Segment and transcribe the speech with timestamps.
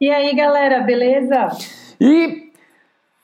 [0.00, 1.56] E aí, galera, beleza?
[2.00, 2.52] E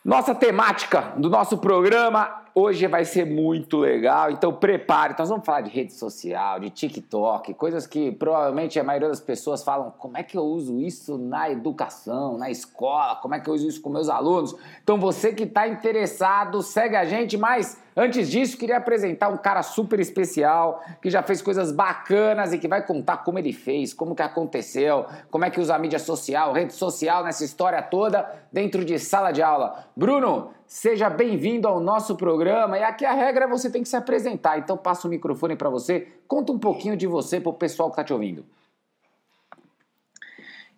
[0.05, 5.15] nossa temática do nosso programa Hoje vai ser muito legal, então prepare.
[5.19, 9.65] Nós vamos falar de rede social, de TikTok, coisas que provavelmente a maioria das pessoas
[9.65, 13.55] falam: como é que eu uso isso na educação, na escola, como é que eu
[13.55, 14.55] uso isso com meus alunos.
[14.83, 19.63] Então você que está interessado, segue a gente, mas Antes disso, queria apresentar um cara
[19.63, 24.15] super especial, que já fez coisas bacanas e que vai contar como ele fez, como
[24.15, 28.83] que aconteceu, como é que usa a mídia social, rede social nessa história toda dentro
[28.83, 29.85] de sala de aula.
[29.95, 33.95] Bruno, seja bem-vindo ao nosso programa e aqui a regra é você tem que se
[33.95, 37.91] apresentar, então passo o microfone para você, conta um pouquinho de você para o pessoal
[37.91, 38.43] que está te ouvindo.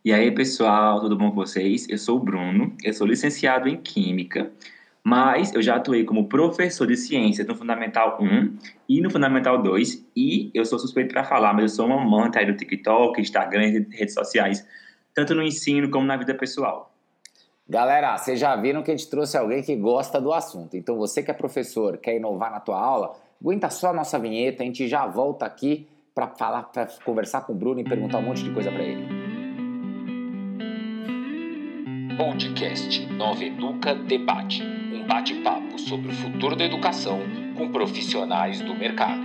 [0.04, 1.88] E aí, pessoal, tudo bom com vocês?
[1.88, 4.50] Eu sou o Bruno, eu sou licenciado em Química,
[5.04, 10.08] mas eu já atuei como professor de ciências no Fundamental 1 e no Fundamental 2,
[10.16, 13.68] e eu sou suspeito para falar, mas eu sou uma amante aí do TikTok, Instagram
[13.68, 14.66] e redes sociais,
[15.14, 16.93] tanto no ensino como na vida pessoal.
[17.68, 20.76] Galera, vocês já viram que a gente trouxe alguém que gosta do assunto.
[20.76, 24.62] Então, você que é professor, quer inovar na tua aula, aguenta só a nossa vinheta,
[24.62, 28.22] a gente já volta aqui para falar, para conversar com o Bruno e perguntar um
[28.22, 29.08] monte de coisa para ele.
[32.16, 34.62] Podcast Nova Educa Debate
[35.06, 37.20] bate-papo sobre o futuro da educação
[37.56, 39.22] com profissionais do mercado.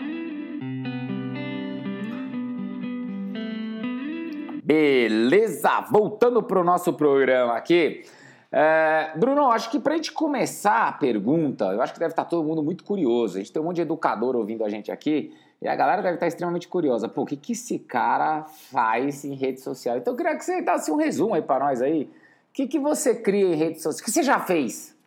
[4.63, 8.03] Beleza, voltando para o nosso programa aqui.
[8.51, 12.23] É, Bruno, acho que para a gente começar a pergunta, eu acho que deve estar
[12.23, 13.37] tá todo mundo muito curioso.
[13.37, 16.15] A gente tem um monte de educador ouvindo a gente aqui e a galera deve
[16.15, 17.07] estar tá extremamente curiosa.
[17.07, 19.97] Pô, o que, que esse cara faz em rede social?
[19.97, 22.03] Então eu queria que você desse um resumo aí para nós aí.
[22.49, 24.01] O que, que você cria em rede social?
[24.01, 24.97] O que você já fez?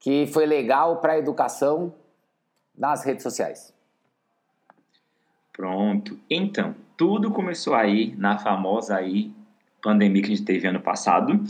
[0.00, 1.92] que foi legal para a educação
[2.76, 3.74] nas redes sociais?
[5.52, 6.18] Pronto.
[6.30, 9.32] Então, tudo começou aí na famosa aí
[9.82, 11.40] pandemia que a gente teve ano passado.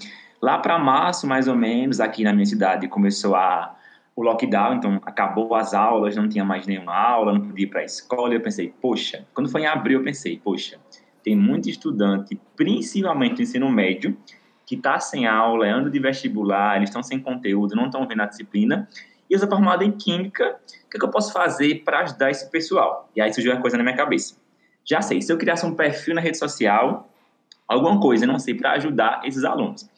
[0.40, 3.74] Lá para março, mais ou menos, aqui na minha cidade começou a
[4.18, 7.82] o lockdown, então acabou as aulas, não tinha mais nenhuma aula, não podia ir para
[7.82, 8.34] a escola.
[8.34, 10.76] Eu pensei, poxa, quando foi em abril, eu pensei, poxa,
[11.22, 14.16] tem muito estudante, principalmente no ensino médio,
[14.66, 18.22] que está sem aula, é ano de vestibular, eles estão sem conteúdo, não estão vendo
[18.22, 18.88] a disciplina,
[19.30, 22.50] e eu sou formado em Química, o que, é eu posso fazer para ajudar esse
[22.50, 23.08] pessoal?
[23.14, 24.36] E aí surgiu uma coisa na minha cabeça.
[24.84, 27.08] Já sei, se eu criasse um perfil na rede social,
[27.68, 29.88] alguma coisa, não sei, para ajudar esses alunos.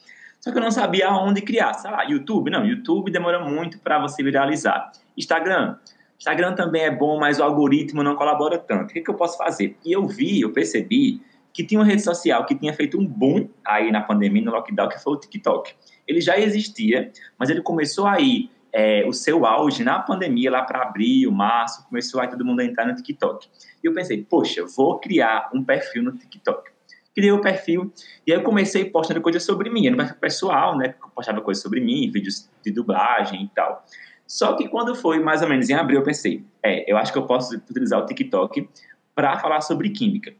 [0.41, 1.73] Só que eu não sabia aonde criar.
[1.75, 2.49] Sei lá, YouTube?
[2.49, 4.91] Não, YouTube demora muito para você viralizar.
[5.15, 5.77] Instagram?
[6.17, 8.89] Instagram também é bom, mas o algoritmo não colabora tanto.
[8.89, 9.77] O que, que eu posso fazer?
[9.85, 11.21] E eu vi, eu percebi
[11.53, 14.89] que tinha uma rede social que tinha feito um boom aí na pandemia, no lockdown,
[14.89, 15.73] que foi o TikTok.
[16.07, 20.81] Ele já existia, mas ele começou aí é, o seu auge na pandemia, lá para
[20.81, 23.47] abril, março, começou aí todo mundo a entrar no TikTok.
[23.83, 26.71] E eu pensei, poxa, vou criar um perfil no TikTok.
[27.13, 27.91] Criei o perfil
[28.25, 30.95] e aí eu comecei postando coisas sobre mim, no perfil pessoal, né?
[31.13, 33.85] Postava coisas sobre mim, vídeos de dublagem e tal.
[34.25, 37.17] Só que quando foi mais ou menos em abril, eu pensei, é, eu acho que
[37.17, 38.69] eu posso utilizar o TikTok
[39.13, 40.33] para falar sobre química.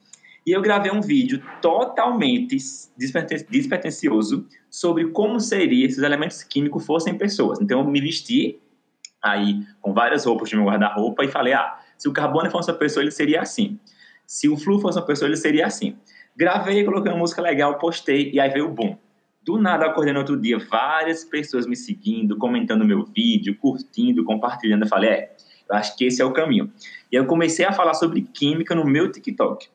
[0.45, 2.57] E eu gravei um vídeo totalmente
[2.97, 7.59] despretensioso sobre como seria se os elementos químicos fossem pessoas.
[7.61, 8.59] Então eu me vesti
[9.21, 12.77] aí com várias roupas de meu guarda-roupa e falei: ah, se o carbono fosse uma
[12.77, 13.79] pessoa, ele seria assim.
[14.25, 15.95] Se o flu fosse uma pessoa, ele seria assim.
[16.35, 18.97] Gravei, coloquei uma música legal, postei e aí veio o boom.
[19.43, 24.83] Do nada, acordei no outro dia, várias pessoas me seguindo, comentando meu vídeo, curtindo, compartilhando.
[24.83, 25.35] Eu falei, é,
[25.67, 26.71] eu acho que esse é o caminho.
[27.11, 29.67] E eu comecei a falar sobre química no meu TikTok.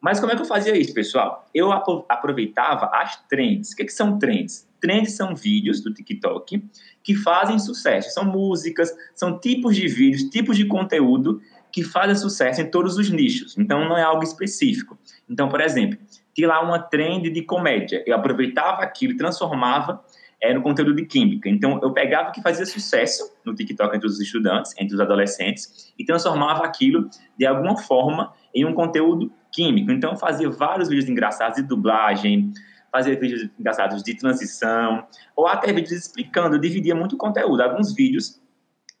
[0.00, 1.48] Mas como é que eu fazia isso, pessoal?
[1.54, 3.72] Eu aproveitava as trends.
[3.72, 4.68] O que, que são trends?
[4.80, 6.62] Trends são vídeos do TikTok
[7.02, 8.12] que fazem sucesso.
[8.12, 11.40] São músicas, são tipos de vídeos, tipos de conteúdo
[11.72, 13.56] que fazem sucesso em todos os nichos.
[13.56, 14.98] Então, não é algo específico.
[15.28, 15.98] Então, por exemplo,
[16.34, 18.02] tinha lá uma trend de comédia.
[18.06, 20.04] Eu aproveitava aquilo e transformava
[20.40, 21.48] é, no conteúdo de química.
[21.48, 25.92] Então, eu pegava o que fazia sucesso no TikTok entre os estudantes, entre os adolescentes,
[25.98, 27.08] e transformava aquilo,
[27.38, 29.90] de alguma forma, em um conteúdo químico.
[29.90, 32.52] Então, eu fazia vários vídeos engraçados de dublagem,
[32.92, 37.62] fazia vídeos engraçados de transição, ou até vídeos explicando, eu dividia muito o conteúdo.
[37.62, 38.40] Alguns vídeos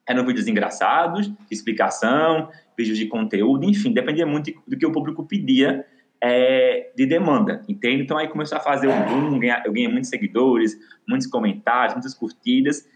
[0.08, 5.84] eram vídeos engraçados, explicação, vídeos de conteúdo, enfim, dependia muito do que o público pedia
[6.20, 8.02] é, de demanda, entende?
[8.02, 10.76] Então aí começou a fazer o boom, eu ganhei muitos seguidores,
[11.06, 12.88] muitos comentários, muitas curtidas,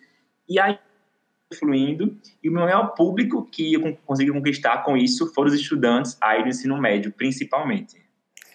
[0.49, 0.79] e aí
[1.53, 6.43] fluindo, e o maior público que eu consegui conquistar com isso foram os estudantes aí
[6.43, 7.97] do ensino médio, principalmente.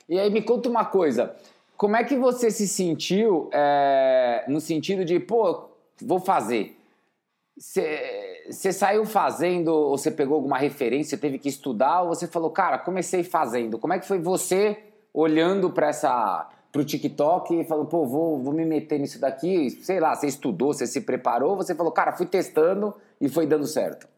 [0.08, 1.36] E aí me conta uma coisa,
[1.76, 5.70] como é que você se sentiu é, no sentido de, pô,
[6.02, 6.78] vou fazer?
[7.58, 7.82] Você
[8.52, 13.24] saiu fazendo, ou você pegou alguma referência, teve que estudar, ou você falou, cara, comecei
[13.24, 13.78] fazendo.
[13.78, 14.78] Como é que foi você
[15.14, 19.70] olhando para essa para o TikTok e falou, pô, vou, vou me meter nisso daqui,
[19.70, 23.66] sei lá, você estudou, você se preparou, você falou, cara, fui testando e foi dando
[23.66, 24.10] certo?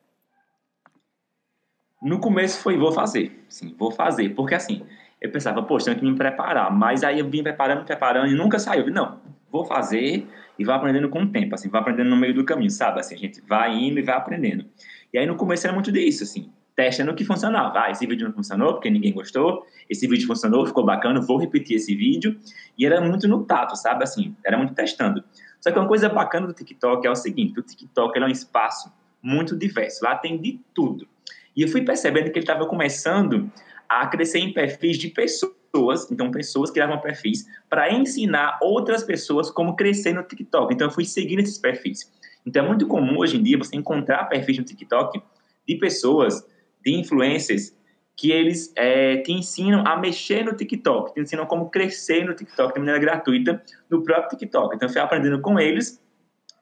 [2.01, 4.83] No começo foi, vou fazer, sim, vou fazer, porque assim,
[5.21, 8.57] eu pensava, poxa, tenho que me preparar, mas aí eu vim preparando, preparando e nunca
[8.57, 8.89] saiu.
[8.91, 9.19] Não,
[9.51, 10.27] vou fazer
[10.57, 13.00] e vou aprendendo com o tempo, assim, vou aprendendo no meio do caminho, sabe?
[13.00, 14.65] Assim, a gente vai indo e vai aprendendo.
[15.13, 17.80] E aí no começo era muito disso, assim, testando o que funcionava.
[17.80, 21.75] Ah, esse vídeo não funcionou porque ninguém gostou, esse vídeo funcionou, ficou bacana, vou repetir
[21.75, 22.39] esse vídeo.
[22.77, 24.04] E era muito no tato, sabe?
[24.04, 25.24] Assim, era muito testando.
[25.59, 28.92] Só que uma coisa bacana do TikTok é o seguinte, o TikTok é um espaço
[29.21, 31.07] muito diverso, lá tem de tudo.
[31.56, 33.51] E eu fui percebendo que ele estava começando
[33.89, 39.49] a crescer em perfis de pessoas pessoas, então pessoas criavam perfis para ensinar outras pessoas
[39.51, 40.73] como crescer no TikTok.
[40.73, 42.11] Então eu fui seguindo esses perfis.
[42.45, 45.21] Então é muito comum hoje em dia você encontrar perfis no TikTok
[45.67, 46.45] de pessoas,
[46.83, 47.75] de influencers,
[48.15, 52.73] que eles é, te ensinam a mexer no TikTok, te ensinam como crescer no TikTok
[52.73, 54.75] de maneira gratuita no próprio TikTok.
[54.75, 56.01] Então eu fui aprendendo com eles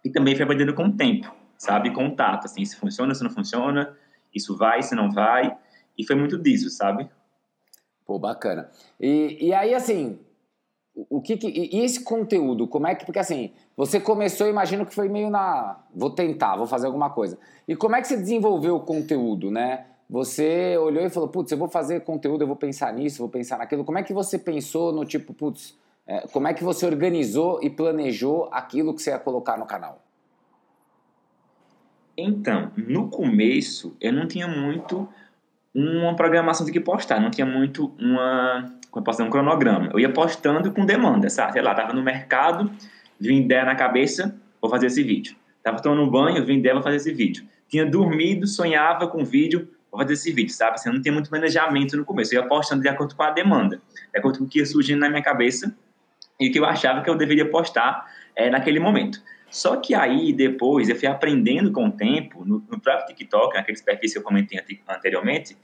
[0.04, 1.92] e também fui aprendendo com o tempo, sabe?
[1.92, 3.96] Contato, assim, se funciona, se não funciona,
[4.34, 5.56] isso vai, se não vai.
[5.98, 7.08] E foi muito disso, sabe?
[8.06, 8.70] Pô, bacana.
[9.00, 10.20] E, e aí, assim,
[11.10, 14.96] o que, que e esse conteúdo, como é que, porque assim, você começou, imagino que
[14.96, 17.38] foi meio na, vou tentar, vou fazer alguma coisa.
[17.68, 19.86] E como é que você desenvolveu o conteúdo, né?
[20.10, 23.58] Você olhou e falou, putz, eu vou fazer conteúdo, eu vou pensar nisso, vou pensar
[23.58, 23.84] naquilo.
[23.84, 25.76] Como é que você pensou no tipo, putz,
[26.06, 30.02] é, como é que você organizou e planejou aquilo que você ia colocar no canal?
[32.18, 35.10] Então, no começo, eu não tinha muito
[35.76, 39.90] uma programação de que postar, não tinha muito uma, como eu posso dizer, um cronograma.
[39.92, 41.52] Eu ia postando com demanda, sabe?
[41.52, 42.72] Sei lá, tava no mercado,
[43.20, 45.36] vi ideia na cabeça, vou fazer esse vídeo.
[45.62, 47.46] Tava tomando banho, vi ideia, vou fazer esse vídeo.
[47.68, 50.76] Tinha dormido, sonhava com vídeo, vou fazer esse vídeo, sabe?
[50.76, 52.34] Assim, eu não tinha muito planejamento no começo.
[52.34, 53.82] Eu ia postando de acordo com a demanda,
[54.14, 55.76] de acordo com o que ia surgindo na minha cabeça
[56.40, 59.22] e o que eu achava que eu deveria postar é, naquele momento.
[59.56, 63.82] Só que aí, depois, eu fui aprendendo com o tempo, no, no próprio TikTok, naqueles
[63.82, 65.56] perfis que eu comentei anteriormente,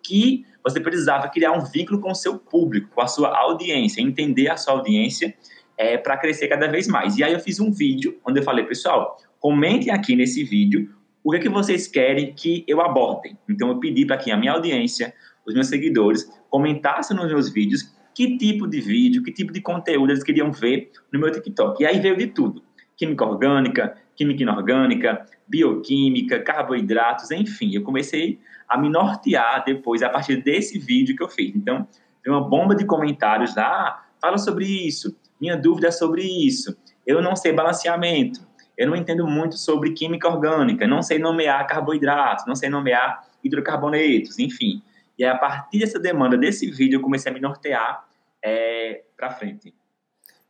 [0.00, 4.48] que você precisava criar um vínculo com o seu público, com a sua audiência, entender
[4.48, 5.34] a sua audiência
[5.76, 7.18] é, para crescer cada vez mais.
[7.18, 10.88] E aí eu fiz um vídeo onde eu falei, pessoal, comentem aqui nesse vídeo
[11.24, 13.36] o que, é que vocês querem que eu abordem.
[13.48, 15.12] Então eu pedi para que a minha audiência,
[15.44, 20.12] os meus seguidores, comentassem nos meus vídeos que tipo de vídeo, que tipo de conteúdo
[20.12, 21.82] eles queriam ver no meu TikTok.
[21.82, 22.69] E aí veio de tudo
[23.00, 27.74] química orgânica, química inorgânica, bioquímica, carboidratos, enfim.
[27.74, 28.38] Eu comecei
[28.68, 31.56] a me nortear depois a partir desse vídeo que eu fiz.
[31.56, 31.88] Então,
[32.22, 36.76] veio uma bomba de comentários lá, ah, fala sobre isso, minha dúvida é sobre isso,
[37.06, 42.44] eu não sei balanceamento, eu não entendo muito sobre química orgânica, não sei nomear carboidratos,
[42.46, 44.82] não sei nomear hidrocarbonetos, enfim.
[45.18, 48.04] E a partir dessa demanda desse vídeo, eu comecei a me nortear
[48.42, 49.74] é, para frente.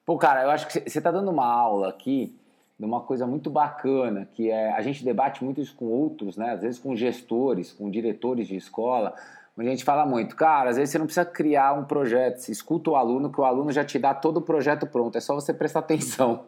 [0.05, 2.40] Pô, cara, eu acho que você está dando uma aula aqui
[2.81, 6.53] de uma coisa muito bacana, que é a gente debate muito isso com outros, né?
[6.53, 9.15] Às vezes com gestores, com diretores de escola,
[9.55, 12.91] a gente fala muito, cara, às vezes você não precisa criar um projeto, você escuta
[12.91, 15.53] o aluno, que o aluno já te dá todo o projeto pronto, é só você
[15.53, 16.47] prestar atenção.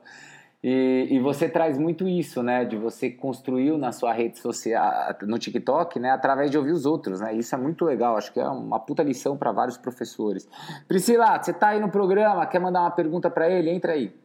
[0.65, 2.65] E, e você traz muito isso, né?
[2.65, 4.91] De você construir na sua rede social,
[5.23, 6.12] no TikTok, né?
[6.12, 7.35] Através de ouvir os outros, né?
[7.35, 10.49] Isso é muito legal, acho que é uma puta lição para vários professores.
[10.89, 13.69] Priscila, você tá aí no programa, quer mandar uma pergunta para ele?
[13.69, 14.22] Entra aí.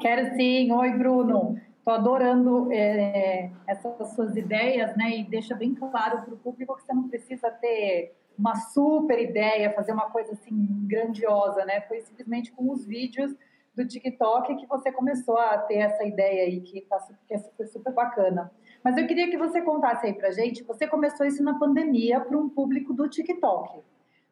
[0.00, 0.72] Quero sim.
[0.72, 1.60] Oi, Bruno.
[1.78, 5.18] Estou adorando é, essas suas ideias, né?
[5.18, 9.72] E deixa bem claro para o público que você não precisa ter uma super ideia,
[9.72, 11.82] fazer uma coisa assim grandiosa, né?
[11.82, 13.34] Foi simplesmente com os vídeos
[13.74, 17.66] do TikTok que você começou a ter essa ideia aí, que, tá, que é super,
[17.66, 18.50] super bacana.
[18.82, 22.36] Mas eu queria que você contasse aí pra gente, você começou isso na pandemia para
[22.38, 23.80] um público do TikTok.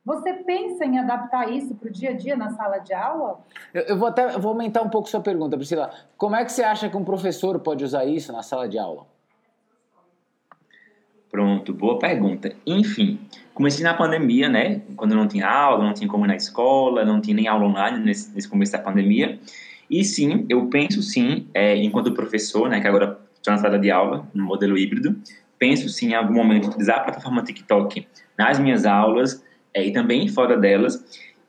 [0.05, 3.39] Você pensa em adaptar isso para o dia a dia na sala de aula?
[3.73, 5.91] Eu, eu vou até eu vou aumentar um pouco sua pergunta, Priscila.
[6.17, 9.07] Como é que você acha que um professor pode usar isso na sala de aula?
[11.31, 12.55] Pronto, boa pergunta.
[12.67, 13.19] Enfim,
[13.55, 14.83] comecei na pandemia, né?
[14.97, 18.01] Quando não tinha aula, não tinha como ir na escola, não tinha nem aula online
[18.01, 19.39] nesse, nesse começo da pandemia.
[19.89, 23.91] E sim, eu penso sim, é, enquanto professor, né, que agora estou na sala de
[23.91, 25.17] aula, no modelo híbrido,
[25.59, 28.07] penso sim em algum momento utilizar a plataforma TikTok
[28.37, 29.43] nas minhas aulas
[29.75, 31.05] é, e também fora delas.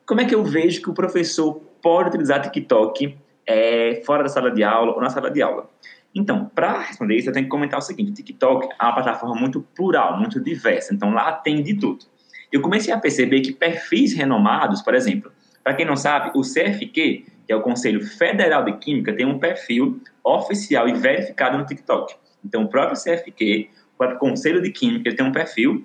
[0.06, 4.52] Como é que eu vejo que o professor pode utilizar TikTok é, fora da sala
[4.52, 5.70] de aula ou na sala de aula?
[6.16, 9.62] Então, para responder isso, eu tenho que comentar o seguinte: TikTok é uma plataforma muito
[9.76, 12.06] plural, muito diversa, então lá tem de tudo.
[12.52, 15.32] Eu comecei a perceber que perfis renomados, por exemplo,
[15.64, 19.40] para quem não sabe, o CFQ, que é o Conselho Federal de Química, tem um
[19.40, 22.14] perfil oficial e verificado no TikTok.
[22.46, 25.84] Então, o próprio CFQ, o próprio Conselho de Química, ele tem um perfil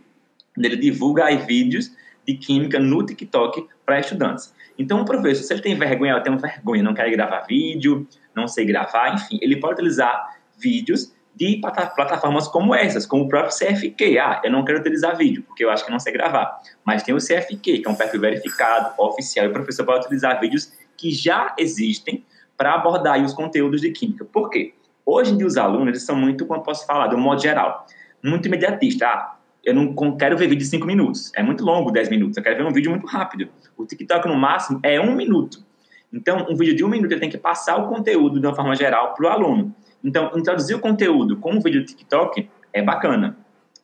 [0.56, 1.90] onde ele divulga aí vídeos
[2.28, 4.54] de química no TikTok para estudantes.
[4.78, 8.06] Então, o professor, se ele tem vergonha, ela tem vergonha, não quer gravar vídeo,
[8.36, 13.56] não sei gravar, enfim, ele pode utilizar vídeos de plataformas como essas, como o próprio
[13.56, 14.18] CFQ.
[14.18, 16.60] Ah, eu não quero utilizar vídeo, porque eu acho que não sei gravar.
[16.84, 20.38] Mas tem o CFQ, que é um perfil verificado, oficial, e o professor pode utilizar
[20.38, 22.24] vídeos que já existem
[22.56, 24.24] para abordar os conteúdos de química.
[24.24, 24.74] Por quê?
[25.06, 27.40] Hoje em dia, os alunos eles são muito, como eu posso falar, de um modo
[27.40, 27.86] geral,
[28.22, 29.06] muito imediatista.
[29.06, 29.37] Ah,
[29.68, 31.30] eu não quero ver vídeo de 5 minutos.
[31.36, 32.38] É muito longo 10 minutos.
[32.38, 33.48] Eu quero ver um vídeo muito rápido.
[33.76, 35.62] O TikTok, no máximo, é um minuto.
[36.10, 38.74] Então, um vídeo de um minuto ele tem que passar o conteúdo de uma forma
[38.74, 39.74] geral para o aluno.
[40.02, 43.36] Então, introduzir o conteúdo com um vídeo do TikTok é bacana.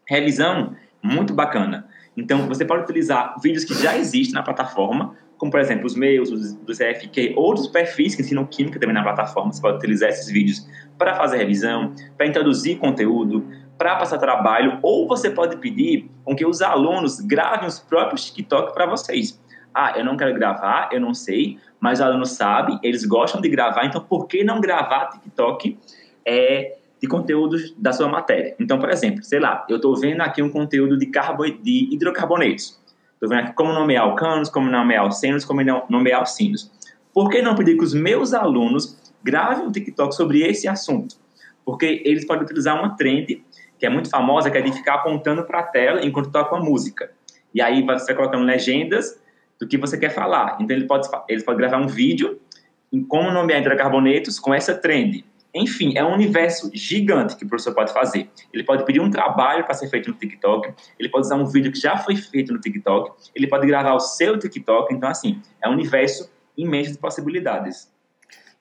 [0.08, 1.86] Revisão, muito bacana.
[2.16, 6.30] Então, você pode utilizar vídeos que já existem na plataforma, como, por exemplo, os meus,
[6.30, 9.52] os do CFQ, outros perfis que ensinam química também na plataforma.
[9.52, 13.44] Você pode utilizar esses vídeos para fazer revisão, para introduzir conteúdo,
[13.76, 18.72] para passar trabalho, ou você pode pedir com que os alunos gravem os próprios TikTok
[18.72, 19.40] para vocês.
[19.74, 23.48] Ah, eu não quero gravar, eu não sei, mas o aluno sabe, eles gostam de
[23.48, 25.76] gravar, então por que não gravar TikTok
[26.24, 28.54] é, de conteúdos da sua matéria?
[28.60, 31.10] Então, por exemplo, sei lá, eu estou vendo aqui um conteúdo de,
[31.60, 32.80] de hidrocarbonetos.
[33.14, 36.70] Estou vendo aqui como nomear alcanos, como nomear alcenos, como nomear alcinos.
[37.12, 41.16] Por que não pedir que os meus alunos gravem um TikTok sobre esse assunto?
[41.64, 43.42] Porque eles podem utilizar uma trend
[43.84, 46.64] que é muito famosa, que é de ficar apontando para a tela enquanto toca uma
[46.64, 47.10] música.
[47.54, 49.20] E aí você vai colocando legendas
[49.60, 50.56] do que você quer falar.
[50.58, 52.40] Então ele pode, eles podem gravar um vídeo
[52.90, 55.22] em como nomear hidrocarbonetos com essa trend.
[55.54, 58.30] Enfim, é um universo gigante que o professor pode fazer.
[58.54, 61.70] Ele pode pedir um trabalho para ser feito no TikTok, ele pode usar um vídeo
[61.70, 64.94] que já foi feito no TikTok, ele pode gravar o seu TikTok.
[64.94, 67.92] Então, assim, é um universo imenso de possibilidades.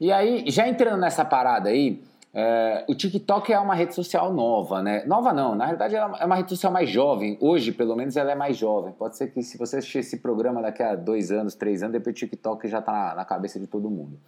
[0.01, 2.03] E aí, já entrando nessa parada aí,
[2.35, 5.03] é, o TikTok é uma rede social nova, né?
[5.05, 7.37] Nova não, na realidade é uma rede social mais jovem.
[7.39, 8.91] Hoje, pelo menos, ela é mais jovem.
[8.93, 12.15] Pode ser que se você assistir esse programa daqui a dois anos, três anos, depois
[12.15, 14.19] o TikTok já está na, na, cabeça de todo mundo.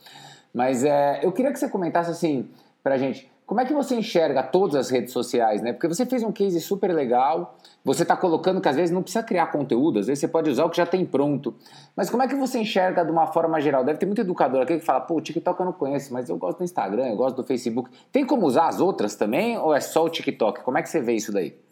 [0.53, 2.47] Mas é, eu queria que você comentasse assim
[2.83, 5.71] pra gente como é que você enxerga todas as redes sociais, né?
[5.71, 9.23] Porque você fez um case super legal, você está colocando que às vezes não precisa
[9.23, 11.53] criar conteúdo, às vezes você pode usar o que já tem pronto.
[11.95, 13.83] Mas como é que você enxerga de uma forma geral?
[13.83, 16.37] Deve ter muito educador aqui que fala, pô, o TikTok eu não conheço, mas eu
[16.37, 17.91] gosto do Instagram, eu gosto do Facebook.
[18.11, 20.63] Tem como usar as outras também ou é só o TikTok?
[20.63, 21.64] Como é que você vê isso daí?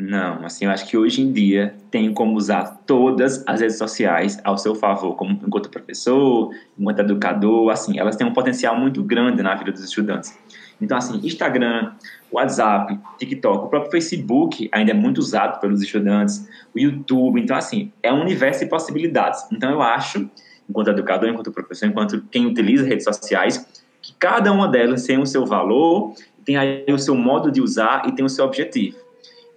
[0.00, 4.40] Não, assim, eu acho que hoje em dia tem como usar todas as redes sociais
[4.42, 9.42] ao seu favor, como enquanto professor, enquanto educador, assim, elas têm um potencial muito grande
[9.42, 10.34] na vida dos estudantes.
[10.80, 11.92] Então, assim, Instagram,
[12.32, 17.92] WhatsApp, TikTok, o próprio Facebook ainda é muito usado pelos estudantes, o YouTube, então, assim,
[18.02, 19.46] é um universo de possibilidades.
[19.52, 20.30] Então, eu acho,
[20.66, 25.26] enquanto educador, enquanto professor, enquanto quem utiliza redes sociais, que cada uma delas tem o
[25.26, 29.09] seu valor, tem aí o seu modo de usar e tem o seu objetivo.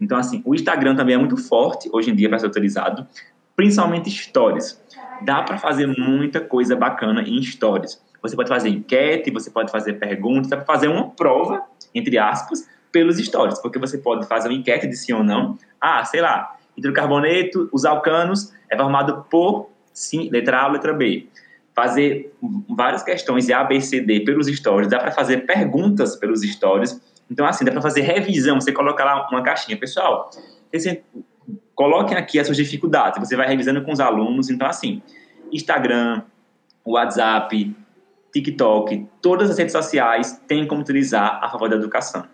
[0.03, 3.07] Então, assim, o Instagram também é muito forte hoje em dia para ser utilizado,
[3.55, 4.79] principalmente stories.
[5.22, 8.01] Dá para fazer muita coisa bacana em stories.
[8.22, 11.63] Você pode fazer enquete, você pode fazer perguntas, dá para fazer uma prova,
[11.95, 15.57] entre aspas, pelos stories, porque você pode fazer uma enquete de sim ou não.
[15.79, 21.27] Ah, sei lá, hidrocarboneto, os alcanos é formado por sim, letra A ou letra B.
[21.75, 22.33] Fazer
[22.69, 27.01] várias questões de A, B, C, D pelos stories, dá para fazer perguntas pelos stories
[27.30, 28.60] então, assim, dá para fazer revisão.
[28.60, 29.77] Você coloca lá uma caixinha.
[29.77, 30.30] Pessoal,
[31.75, 33.20] coloquem aqui as suas dificuldades.
[33.20, 34.50] Você vai revisando com os alunos.
[34.50, 35.01] Então, assim,
[35.51, 36.22] Instagram,
[36.86, 37.75] WhatsApp,
[38.34, 42.25] TikTok, todas as redes sociais têm como utilizar a favor da educação.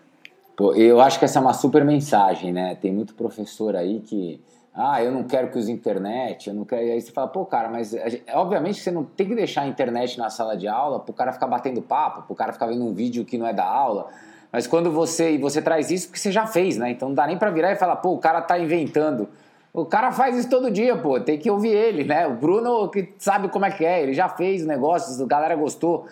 [0.56, 2.74] Pô, eu acho que essa é uma super mensagem, né?
[2.74, 4.40] Tem muito professor aí que
[4.74, 6.82] ah, eu não quero que use internet, eu não quero.
[6.86, 7.94] E aí você fala, pô, cara, mas
[8.34, 11.32] obviamente você não tem que deixar a internet na sala de aula para o cara
[11.32, 14.08] ficar batendo papo, para o cara ficar vendo um vídeo que não é da aula.
[14.52, 16.90] Mas quando você e você traz isso porque você já fez, né?
[16.90, 19.28] Então não dá nem para virar e falar, pô, o cara tá inventando
[19.72, 21.20] O cara faz isso todo dia, pô.
[21.20, 22.26] Tem que ouvir ele, né?
[22.26, 26.06] O Bruno que sabe como é que é, ele já fez negócios, a galera gostou.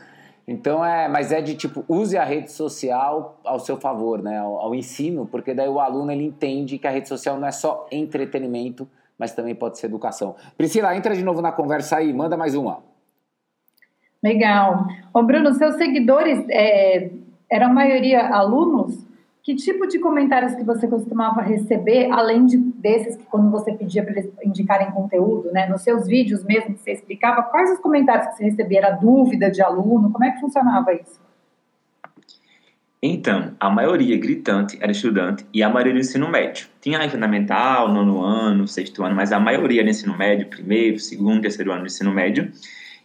[0.46, 4.38] Então é, mas é de tipo, use a rede social ao seu favor, né?
[4.38, 7.50] Ao, ao, ensino, porque daí o aluno ele entende que a rede social não é
[7.52, 10.36] só entretenimento, mas também pode ser educação.
[10.56, 12.78] Priscila, entra de novo na conversa aí, manda mais uma.
[14.22, 14.86] Legal.
[15.12, 17.10] Ô Bruno, seus seguidores é,
[17.50, 19.06] eram a maioria alunos?
[19.42, 24.02] Que tipo de comentários que você costumava receber, além de, desses que quando você pedia
[24.02, 25.66] para eles indicarem conteúdo, né?
[25.66, 28.78] Nos seus vídeos mesmo que você explicava, quais os comentários que você recebia?
[28.78, 30.10] Era dúvida de aluno?
[30.10, 31.18] Como é que funcionava isso?
[33.02, 36.66] Então, a maioria gritante era estudante e a maioria do ensino médio.
[36.80, 41.70] Tinha fundamental, nono ano, sexto ano, mas a maioria do ensino médio, primeiro, segundo, terceiro
[41.70, 42.50] ano do ensino médio.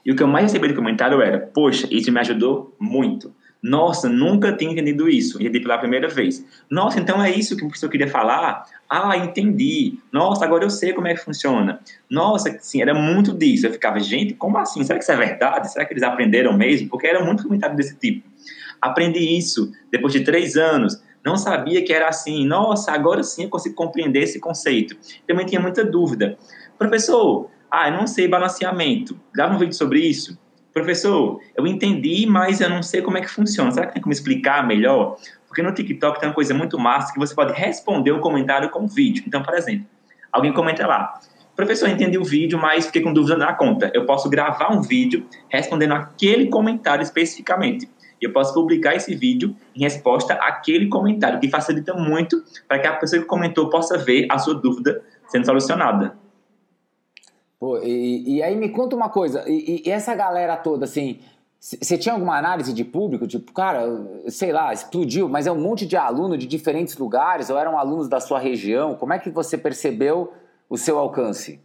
[0.04, 3.32] E o que eu mais recebi de comentário era: Poxa, isso me ajudou muito.
[3.64, 5.42] Nossa, nunca tinha entendido isso.
[5.42, 6.46] Entendi pela primeira vez.
[6.70, 8.66] Nossa, então é isso que o professor queria falar?
[8.90, 9.98] Ah, entendi.
[10.12, 11.80] Nossa, agora eu sei como é que funciona.
[12.10, 13.66] Nossa, sim, era muito disso.
[13.66, 14.84] Eu ficava, gente, como assim?
[14.84, 15.72] Será que isso é verdade?
[15.72, 16.90] Será que eles aprenderam mesmo?
[16.90, 18.28] Porque era muito comentário desse tipo.
[18.82, 21.02] Aprendi isso depois de três anos.
[21.26, 22.46] Não sabia que era assim.
[22.46, 24.98] Nossa, agora sim eu consigo compreender esse conceito.
[25.26, 26.38] Também tinha muita dúvida.
[26.78, 29.18] Professor, ah, eu não sei balanceamento.
[29.34, 30.38] Grava um vídeo sobre isso
[30.74, 33.72] professor, eu entendi, mas eu não sei como é que funciona.
[33.72, 35.18] Será que tem como explicar melhor?
[35.48, 38.88] Porque no TikTok tem uma coisa muito massa que você pode responder o comentário com
[38.88, 39.24] vídeo.
[39.28, 39.86] Então, por exemplo,
[40.32, 41.20] alguém comenta lá,
[41.56, 43.92] professor, eu entendi o vídeo, mas fiquei com dúvida na conta.
[43.94, 47.88] Eu posso gravar um vídeo respondendo aquele comentário especificamente.
[48.20, 52.88] E eu posso publicar esse vídeo em resposta àquele comentário, que facilita muito para que
[52.88, 56.23] a pessoa que comentou possa ver a sua dúvida sendo solucionada.
[57.64, 61.20] Pô, e, e, aí me conta uma coisa, e, e essa galera toda, assim,
[61.58, 63.26] você tinha alguma análise de público?
[63.26, 63.86] Tipo, cara,
[64.28, 68.10] sei lá, explodiu, mas é um monte de aluno de diferentes lugares, ou eram alunos
[68.10, 68.96] da sua região?
[68.96, 70.34] Como é que você percebeu
[70.70, 71.58] o seu alcance?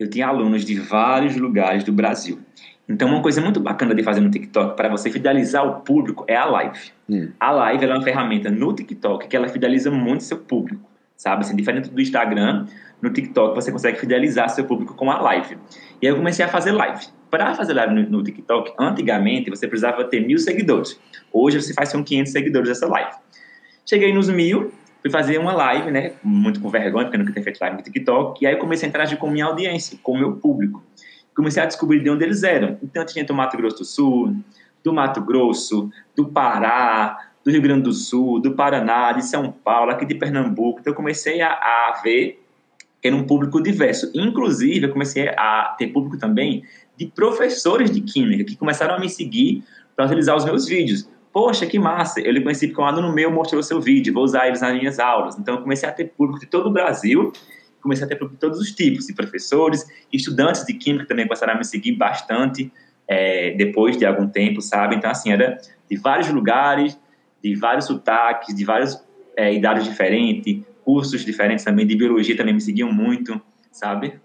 [0.00, 2.40] Eu tinha alunos de vários lugares do Brasil.
[2.88, 6.34] Então, uma coisa muito bacana de fazer no TikTok para você fidelizar o público é
[6.34, 6.90] a live.
[7.08, 7.30] Hum.
[7.38, 11.42] A live é uma ferramenta no TikTok que ela fideliza muito seu público, sabe?
[11.42, 12.66] Assim, diferente do Instagram,
[13.00, 15.58] no TikTok você consegue fidelizar seu público com a live.
[16.00, 17.06] E aí eu comecei a fazer live.
[17.30, 20.98] Para fazer live no, no, TikTok, antigamente você precisava ter mil seguidores.
[21.32, 23.10] Hoje você faz com 500 seguidores essa live.
[23.84, 26.12] Cheguei nos mil, fui fazer uma live, né?
[26.22, 28.42] Muito com vergonha, porque eu nunca tinha feito live no TikTok.
[28.42, 30.82] E aí eu comecei a interagir com minha audiência, com o meu público.
[31.34, 32.78] Comecei a descobrir de onde eles eram.
[32.82, 34.36] Então tinha do Mato Grosso do Sul,
[34.82, 39.92] do Mato Grosso, do Pará, do Rio Grande do Sul, do Paraná, de São Paulo,
[39.92, 40.80] aqui de Pernambuco.
[40.80, 42.42] Então eu comecei a, a ver
[43.00, 44.10] era um público diverso.
[44.12, 46.64] Inclusive, eu comecei a ter público também
[46.96, 49.62] de professores de química que começaram a me seguir
[49.94, 51.08] para utilizar os meus vídeos.
[51.32, 52.20] Poxa, que massa!
[52.20, 54.98] Eu lhe conheci porque um aluno meu mostrou seu vídeo, vou usar eles nas minhas
[54.98, 55.38] aulas.
[55.38, 57.32] Então, eu comecei a ter público de todo o Brasil,
[57.80, 61.52] comecei a ter público de todos os tipos, de professores, estudantes de química também começaram
[61.52, 62.72] a me seguir bastante
[63.06, 64.96] é, depois de algum tempo, sabe?
[64.96, 66.98] Então, assim, era de vários lugares,
[67.48, 69.04] de vários sotaques, de várias
[69.36, 74.20] é, idades diferentes, cursos diferentes também de biologia também me seguiam muito, sabe?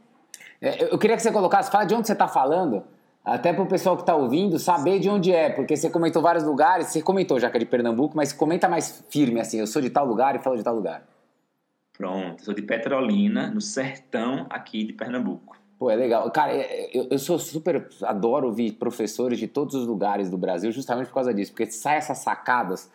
[0.62, 2.84] É, eu queria que você colocasse, fala de onde você está falando,
[3.24, 6.44] até para o pessoal que está ouvindo saber de onde é, porque você comentou vários
[6.44, 9.82] lugares, você comentou já que é de Pernambuco, mas comenta mais firme assim, eu sou
[9.82, 11.04] de tal lugar e falo de tal lugar.
[11.98, 15.62] Pronto, sou de Petrolina, no sertão aqui de Pernambuco.
[15.78, 16.30] Pô, é legal.
[16.30, 17.88] Cara, é, eu, eu sou super.
[18.04, 21.98] Adoro ouvir professores de todos os lugares do Brasil, justamente por causa disso, porque sai
[21.98, 22.88] essas sacadas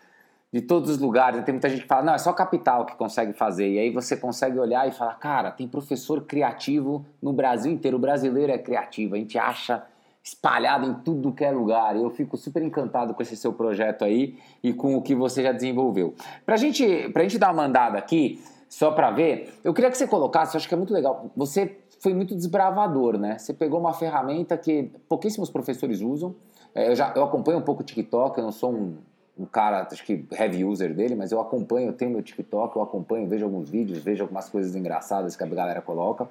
[0.57, 1.45] de todos os lugares.
[1.45, 3.69] Tem muita gente que fala, não, é só capital que consegue fazer.
[3.69, 7.99] E aí você consegue olhar e falar, cara, tem professor criativo no Brasil inteiro.
[7.99, 9.85] O brasileiro é criativo, a gente acha
[10.23, 11.95] espalhado em tudo que é lugar.
[11.95, 15.53] Eu fico super encantado com esse seu projeto aí e com o que você já
[15.53, 16.15] desenvolveu.
[16.47, 20.07] Pra gente, pra gente dar uma mandada aqui, só para ver, eu queria que você
[20.07, 21.31] colocasse, acho que é muito legal.
[21.37, 23.37] Você foi muito desbravador, né?
[23.37, 26.35] Você pegou uma ferramenta que pouquíssimos professores usam.
[26.75, 28.97] É, eu já eu acompanho um pouco o TikTok, eu não sou um
[29.39, 32.83] um cara, acho que heavy user dele, mas eu acompanho, eu tenho meu TikTok, eu
[32.83, 36.27] acompanho, vejo alguns vídeos, vejo algumas coisas engraçadas que a galera coloca.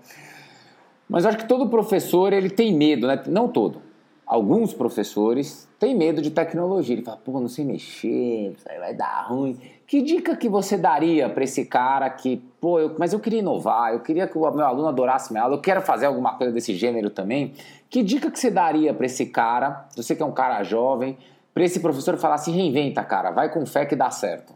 [1.08, 3.22] Mas eu acho que todo professor, ele tem medo, né?
[3.28, 3.80] Não todo.
[4.26, 6.96] Alguns professores têm medo de tecnologia.
[6.96, 9.56] Ele fala, pô, não sei mexer, isso aí vai dar ruim.
[9.86, 13.94] Que dica que você daria para esse cara que, pô, eu, mas eu queria inovar,
[13.94, 16.74] eu queria que o meu aluno adorasse minha aula, eu quero fazer alguma coisa desse
[16.74, 17.54] gênero também.
[17.88, 21.16] Que dica que você daria para esse cara, você que é um cara jovem,
[21.56, 24.54] para esse professor falar se reinventa, cara, vai com fé que dá certo?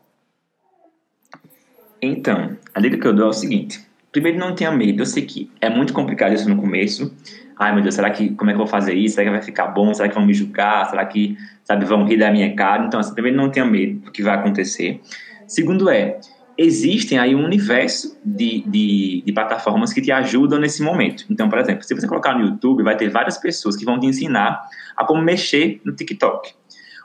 [2.01, 3.81] Então, a dica que eu dou é o seguinte:
[4.11, 5.01] primeiro, não tenha medo.
[5.01, 7.15] Eu sei que é muito complicado isso no começo.
[7.57, 9.15] Ai, meu Deus, será que como é que eu vou fazer isso?
[9.15, 9.93] Será que vai ficar bom?
[9.93, 10.89] Será que vão me julgar?
[10.89, 12.85] Será que, sabe, vão rir da minha cara?
[12.85, 14.99] Então, assim, primeiro, não tenha medo do que vai acontecer.
[15.47, 16.19] Segundo é,
[16.57, 21.25] existem aí um universo de, de, de, plataformas que te ajudam nesse momento.
[21.29, 24.05] Então, por exemplo, se você colocar no YouTube, vai ter várias pessoas que vão te
[24.05, 24.61] ensinar
[24.97, 26.58] a como mexer no TikTok.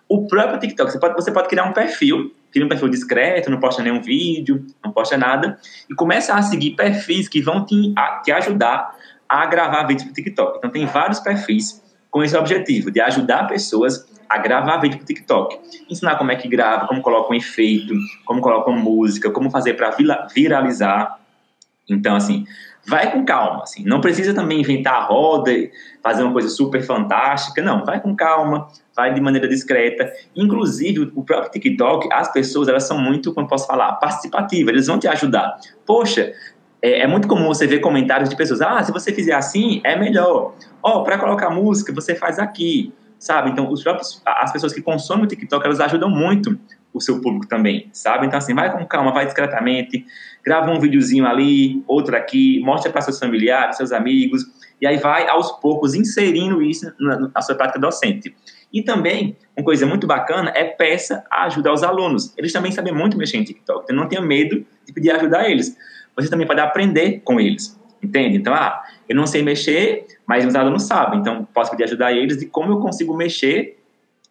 [0.08, 3.58] O próprio TikTok, você pode, você pode criar um perfil, cria um perfil discreto, não
[3.58, 5.58] posta nenhum vídeo, não posta nada,
[5.90, 8.94] e começa a seguir perfis que vão te, a, te ajudar
[9.28, 10.58] a gravar vídeos para o TikTok.
[10.58, 15.06] Então, tem vários perfis com esse objetivo, de ajudar pessoas a gravar vídeo para o
[15.06, 15.58] TikTok.
[15.90, 19.96] Ensinar como é que grava, como coloca um efeito, como coloca música, como fazer para
[20.34, 21.18] viralizar.
[21.88, 22.44] Então, assim,
[22.86, 25.50] vai com calma, assim, não precisa também inventar a roda,
[26.02, 30.10] fazer uma coisa super fantástica, não, vai com calma, vai de maneira discreta.
[30.36, 34.98] Inclusive, o próprio TikTok, as pessoas, elas são muito, como posso falar, participativas, eles vão
[34.98, 35.56] te ajudar.
[35.86, 36.32] Poxa,
[36.82, 39.98] é, é, muito comum você ver comentários de pessoas, ah, se você fizer assim, é
[39.98, 40.54] melhor.
[40.82, 43.50] Ó, oh, para colocar música, você faz aqui, sabe?
[43.50, 46.58] Então, os próprios, as pessoas que consomem o TikTok, elas ajudam muito
[46.94, 48.24] o seu público também, sabe?
[48.24, 50.06] Então, assim, vai com calma, vai discretamente,
[50.44, 54.44] grava um videozinho ali, outro aqui, mostra para seus familiares, seus amigos,
[54.80, 58.34] e aí vai, aos poucos, inserindo isso na, na sua prática docente.
[58.72, 62.32] E também, uma coisa muito bacana é peça a ajudar os alunos.
[62.38, 65.50] Eles também sabem muito mexer em TikTok, então não tenha medo de pedir ajuda a
[65.50, 65.76] eles.
[66.14, 68.36] Você também pode aprender com eles, entende?
[68.36, 72.12] Então, ah, eu não sei mexer, mas os alunos sabem, então posso pedir ajuda a
[72.12, 73.83] eles de como eu consigo mexer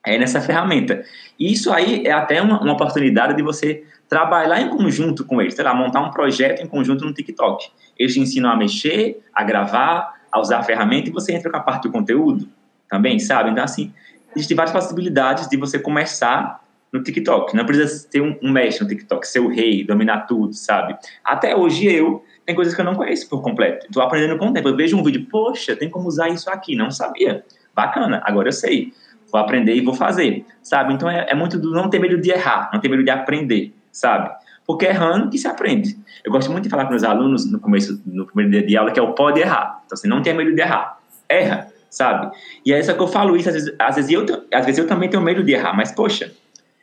[0.05, 1.03] é, nessa ferramenta.
[1.39, 5.55] E isso aí é até uma, uma, oportunidade de você trabalhar em conjunto com eles,
[5.55, 7.69] sei lá, montar um projeto em conjunto no TikTok.
[7.97, 11.57] Eles te ensinam a mexer, a gravar, a usar a ferramenta e você entra com
[11.57, 12.47] a parte do conteúdo
[12.89, 13.49] também, sabe?
[13.49, 13.93] Então, assim,
[14.35, 17.55] existem várias possibilidades de você começar no TikTok.
[17.55, 20.95] Não precisa ter um, um mestre no TikTok, ser o rei, dominar tudo, sabe?
[21.23, 23.85] Até hoje eu tem coisas que eu não conheço por completo.
[23.85, 24.67] Estou aprendendo com o tempo.
[24.67, 27.43] Eu vejo um vídeo, poxa, tem como usar isso aqui, não sabia.
[27.73, 28.93] Bacana, agora eu sei
[29.33, 30.93] vou aprender e vou fazer, sabe?
[30.93, 33.73] Então é, é, muito do não ter medo de errar, não ter medo de aprender,
[33.91, 34.29] sabe?
[34.65, 35.97] Porque errando que se aprende.
[36.23, 38.91] Eu gosto muito de falar com os alunos no começo, no primeiro dia de aula,
[38.91, 39.81] que é o pode errar.
[39.85, 40.99] Então, assim, não tenha medo de errar.
[41.27, 42.31] Erra, sabe?
[42.63, 44.87] E é isso que eu falo isso, às vezes, às vezes, eu, às vezes eu
[44.87, 46.31] também tenho medo de errar, mas, poxa,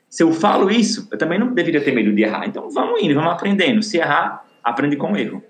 [0.08, 2.46] se eu falo isso, eu também não deveria ter medo de errar.
[2.46, 3.80] Então, vamos indo, vamos aprendendo.
[3.80, 5.42] Se errar, aprende com o erro.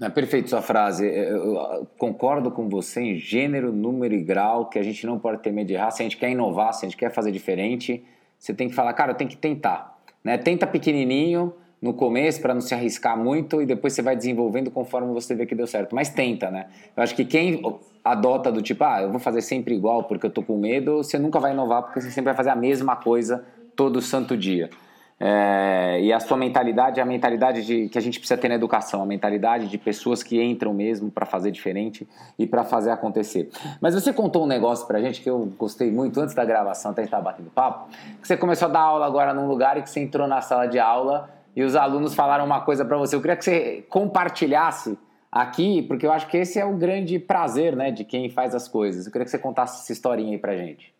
[0.00, 1.06] É perfeito sua frase.
[1.06, 5.50] Eu concordo com você em gênero, número e grau, que a gente não pode ter
[5.50, 5.90] medo de errar.
[5.90, 8.04] Se a gente quer inovar, se a gente quer fazer diferente,
[8.38, 9.98] você tem que falar, cara, eu tenho que tentar.
[10.22, 10.36] Né?
[10.36, 15.12] Tenta pequenininho no começo para não se arriscar muito e depois você vai desenvolvendo conforme
[15.14, 15.94] você vê que deu certo.
[15.94, 16.66] Mas tenta, né?
[16.94, 17.62] Eu acho que quem
[18.04, 21.18] adota do tipo, ah, eu vou fazer sempre igual porque eu tô com medo, você
[21.18, 24.68] nunca vai inovar porque você sempre vai fazer a mesma coisa todo santo dia.
[25.18, 28.54] É, e a sua mentalidade é a mentalidade de, que a gente precisa ter na
[28.54, 32.06] educação, a mentalidade de pessoas que entram mesmo para fazer diferente
[32.38, 33.50] e para fazer acontecer.
[33.80, 36.90] Mas você contou um negócio para a gente que eu gostei muito antes da gravação,
[36.90, 37.88] até estar batendo papo,
[38.20, 40.66] que você começou a dar aula agora num lugar e que você entrou na sala
[40.66, 43.16] de aula e os alunos falaram uma coisa para você.
[43.16, 44.98] Eu queria que você compartilhasse
[45.32, 48.68] aqui, porque eu acho que esse é o grande prazer né, de quem faz as
[48.68, 49.06] coisas.
[49.06, 50.95] Eu queria que você contasse essa historinha aí para gente.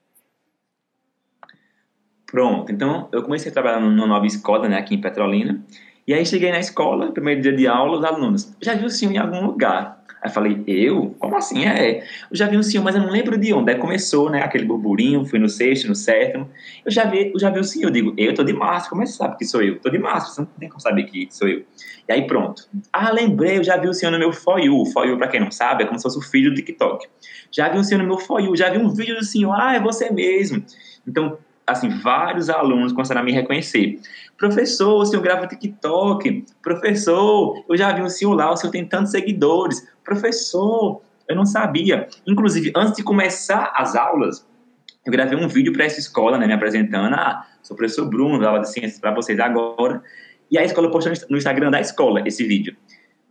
[2.37, 5.59] Pronto, então eu comecei a trabalhar numa nova escola, né, aqui em Petrolina.
[6.07, 9.11] E aí cheguei na escola, primeiro dia de aula, os alunos, já viu o senhor
[9.15, 10.05] em algum lugar?
[10.23, 11.15] Aí falei, eu?
[11.19, 11.65] Como assim?
[11.65, 13.73] É, eu já vi o senhor, mas eu não lembro de onde.
[13.73, 16.47] Aí começou, né, aquele burburinho, fui no sexto, no sétimo.
[16.85, 19.01] Eu já vi, eu já vi o senhor, eu digo, eu tô de máscara, como
[19.01, 19.79] é que você sabe que sou eu?
[19.79, 21.65] Tô de máscara, você não tem como saber que sou eu.
[22.07, 22.69] E aí pronto.
[22.93, 24.85] Ah, lembrei, eu já vi o senhor no meu For You.
[25.17, 27.07] Pra quem não sabe, é como se fosse o filho do TikTok.
[27.51, 29.81] Já vi o senhor no meu For já vi um vídeo do senhor, ah, é
[29.81, 30.63] você mesmo.
[31.09, 33.99] Então, assim, vários alunos começaram a me reconhecer.
[34.39, 36.45] Professor, o senhor grava TikTok.
[36.63, 39.87] Professor, eu já vi o senhor lá, o senhor tem tantos seguidores.
[40.05, 42.09] Professor, eu não sabia.
[42.27, 44.47] Inclusive, antes de começar as aulas,
[45.05, 47.15] eu gravei um vídeo para essa escola, né, me apresentando.
[47.15, 50.03] Ah, sou professor Bruno, dava de ciências para vocês agora.
[50.51, 52.77] E a escola postou no Instagram da escola esse vídeo.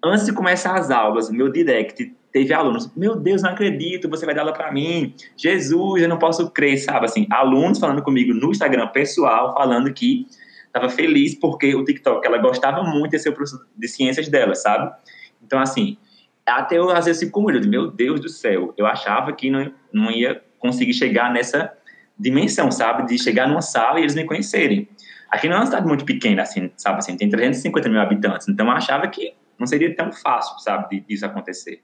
[0.03, 4.35] Antes de começar as aulas, meu direct teve alunos, meu Deus, não acredito, você vai
[4.35, 7.05] dar aula para mim, Jesus, eu não posso crer, sabe?
[7.05, 10.27] Assim, alunos falando comigo no Instagram pessoal, falando que
[10.67, 14.93] estava feliz porque o TikTok, ela gostava muito de ser professor de ciências dela, sabe?
[15.41, 15.97] Então, assim,
[16.45, 19.71] até eu às vezes fico com medo, meu Deus do céu, eu achava que não,
[19.93, 21.71] não ia conseguir chegar nessa
[22.19, 23.07] dimensão, sabe?
[23.07, 24.89] De chegar numa sala e eles me conhecerem.
[25.31, 26.97] Aqui não é uma cidade muito pequena, assim, sabe?
[26.97, 31.25] Assim, tem 350 mil habitantes, então eu achava que não seria tão fácil, sabe, disso
[31.25, 31.81] acontecer.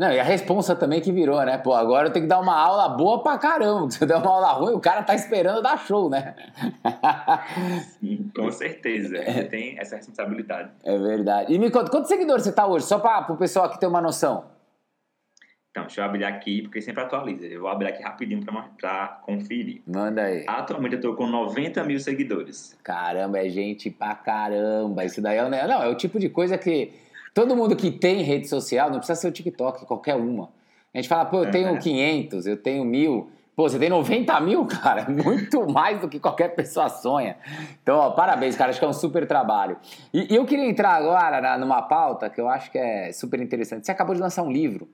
[0.00, 1.58] Não, e a responsa também que virou, né?
[1.58, 3.90] Pô, agora eu tenho que dar uma aula boa pra caramba.
[3.92, 6.34] Se eu der uma aula ruim, o cara tá esperando dar show, né?
[8.00, 9.22] Sim, com certeza.
[9.22, 10.70] Você tem essa responsabilidade.
[10.84, 11.52] É verdade.
[11.52, 12.86] E me conta, quantos seguidores você tá hoje?
[12.86, 14.46] Só para o pessoal aqui ter uma noção.
[15.70, 17.44] Então, deixa eu abrir aqui, porque sempre atualiza.
[17.44, 18.42] Eu vou abrir aqui rapidinho
[18.80, 19.82] para conferir.
[19.86, 20.46] Manda aí.
[20.48, 22.74] Atualmente eu tô com 90 mil seguidores.
[22.82, 25.04] Caramba, é gente pra caramba.
[25.04, 26.90] Isso daí é, não, é o tipo de coisa que
[27.34, 30.50] todo mundo que tem rede social, não precisa ser o TikTok, qualquer uma.
[30.92, 33.30] A gente fala, pô, eu tenho 500, eu tenho mil.
[33.54, 37.36] Pô, você tem 90 mil, cara, muito mais do que qualquer pessoa sonha.
[37.82, 39.76] Então, ó, parabéns, cara, acho que é um super trabalho.
[40.12, 43.40] E, e eu queria entrar agora na, numa pauta que eu acho que é super
[43.40, 43.86] interessante.
[43.86, 44.88] Você acabou de lançar um livro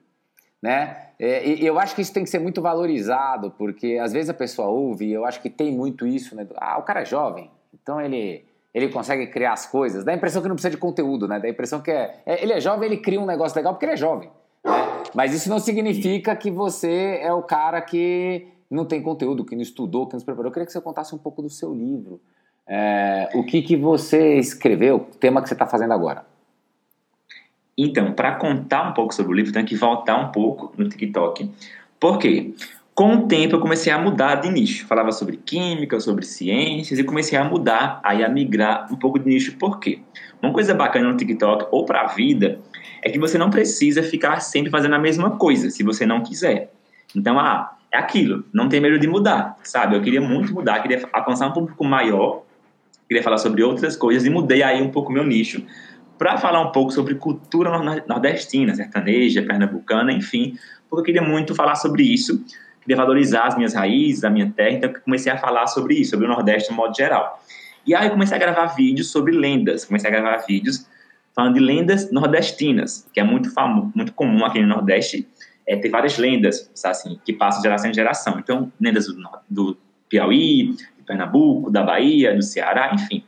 [0.63, 1.11] né?
[1.19, 4.35] É, e eu acho que isso tem que ser muito valorizado, porque às vezes a
[4.35, 6.47] pessoa ouve, e eu acho que tem muito isso, né?
[6.57, 8.45] Ah, o cara é jovem, então ele,
[8.77, 10.05] ele consegue criar as coisas.
[10.05, 11.41] Dá a impressão que não precisa de conteúdo, né?
[11.41, 13.87] Dá a impressão que é, é ele é jovem, ele cria um negócio legal porque
[13.87, 14.29] ele é jovem.
[14.63, 14.73] Né?
[15.15, 19.63] Mas isso não significa que você é o cara que não tem conteúdo, que não
[19.63, 20.51] estudou, que não se preparou.
[20.51, 22.21] Eu queria que você contasse um pouco do seu livro.
[22.69, 26.27] É, o que, que você escreveu, o tema que você está fazendo agora.
[27.79, 31.51] Então, para contar um pouco sobre o livro, tenho que voltar um pouco no TikTok.
[31.99, 32.53] Por quê?
[32.97, 34.87] Com o tempo eu comecei a mudar de nicho.
[34.87, 39.29] Falava sobre química, sobre ciências e comecei a mudar, aí a migrar um pouco de
[39.29, 39.55] nicho.
[39.59, 39.99] Por quê?
[40.41, 42.59] Uma coisa bacana no TikTok ou para a vida
[43.03, 46.73] é que você não precisa ficar sempre fazendo a mesma coisa, se você não quiser.
[47.15, 49.95] Então, ah, é aquilo, não tem medo de mudar, sabe?
[49.95, 52.45] Eu queria muito mudar, queria alcançar um público maior,
[53.07, 55.63] queria falar sobre outras coisas e mudei aí um pouco meu nicho
[56.17, 57.79] para falar um pouco sobre cultura
[58.09, 60.57] nordestina, sertaneja, pernambucana, enfim,
[60.89, 62.43] porque eu queria muito falar sobre isso,
[62.87, 66.27] queria valorizar as minhas raízes, a minha terra, então comecei a falar sobre isso, sobre
[66.27, 67.43] o Nordeste no modo geral.
[67.85, 70.87] E aí eu comecei a gravar vídeos sobre lendas, comecei a gravar vídeos
[71.35, 75.29] falando de lendas nordestinas, que é muito famoso, muito comum aqui no Nordeste,
[75.67, 78.39] é ter várias lendas, assim, que passam de geração em geração.
[78.39, 79.17] Então, lendas do,
[79.51, 79.77] do
[80.09, 83.23] Piauí, de Pernambuco, da Bahia, do Ceará, enfim,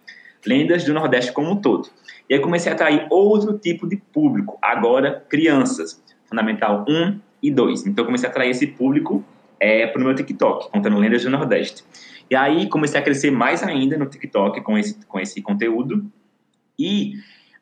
[0.46, 1.90] lendas do Nordeste como um todo.
[2.30, 7.86] E aí comecei a atrair outro tipo de público, agora crianças, Fundamental 1 e 2.
[7.86, 9.24] Então comecei a atrair esse público
[9.60, 11.84] é, para o meu TikTok, contando lendas do Nordeste.
[12.30, 16.10] E aí comecei a crescer mais ainda no TikTok com esse, com esse conteúdo.
[16.78, 17.14] E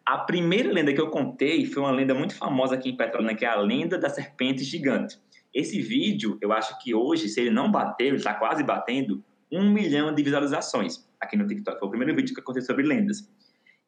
[0.04, 3.44] a primeira lenda que eu contei foi uma lenda muito famosa aqui em Petrolina, que
[3.44, 5.18] é a lenda da serpente gigante.
[5.54, 9.70] Esse vídeo, eu acho que hoje, se ele não bateu, ele está quase batendo, um
[9.70, 11.78] milhão de visualizações aqui no TikTok.
[11.78, 13.28] Foi o primeiro vídeo que eu contei sobre lendas.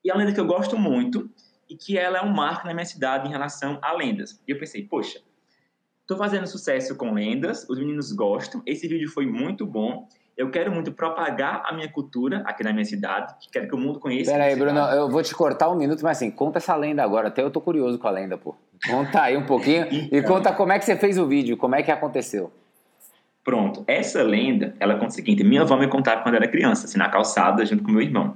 [0.04, 1.28] E é uma lenda que eu gosto muito
[1.68, 4.42] e que ela é um marco na minha cidade em relação a lendas.
[4.46, 5.20] E eu pensei, poxa,
[6.08, 10.72] estou fazendo sucesso com lendas, os meninos gostam, esse vídeo foi muito bom, eu quero
[10.72, 14.32] muito propagar a minha cultura aqui na minha cidade, quero que o mundo conheça.
[14.32, 17.42] Peraí, Bruno, eu vou te cortar um minuto, mas assim, conta essa lenda agora, até
[17.42, 18.56] eu tô curioso com a lenda, pô.
[18.86, 21.74] Conta aí um pouquinho então, e conta como é que você fez o vídeo, como
[21.74, 22.50] é que aconteceu.
[23.44, 26.96] Pronto, essa lenda, ela conta o seguinte, minha avó me contava quando era criança, assim,
[26.96, 28.34] na calçada, junto com meu irmão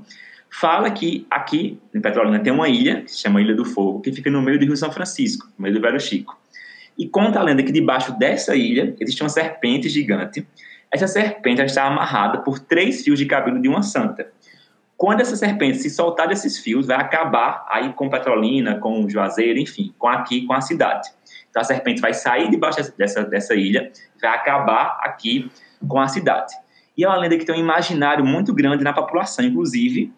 [0.50, 4.12] fala que aqui em Petrolina tem uma ilha, que se chama Ilha do Fogo, que
[4.12, 6.36] fica no meio do Rio São Francisco, no meio do Velho Chico.
[6.98, 10.46] E conta a lenda que debaixo dessa ilha existe uma serpente gigante.
[10.90, 14.30] Essa serpente está amarrada por três fios de cabelo de uma santa.
[14.96, 19.92] Quando essa serpente se soltar desses fios, vai acabar aí com Petrolina, com Juazeiro, enfim,
[19.98, 21.08] com aqui, com a cidade.
[21.50, 25.50] Então a serpente vai sair debaixo dessa, dessa ilha, vai acabar aqui
[25.88, 26.54] com a cidade.
[26.96, 30.12] E é uma lenda que tem um imaginário muito grande na população, inclusive